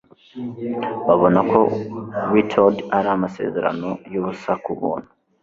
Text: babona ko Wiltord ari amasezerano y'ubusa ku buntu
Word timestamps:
babona 1.07 1.39
ko 1.51 1.59
Wiltord 2.31 2.77
ari 2.97 3.07
amasezerano 3.15 3.89
y'ubusa 4.11 4.51
ku 4.63 4.71
buntu 4.79 5.09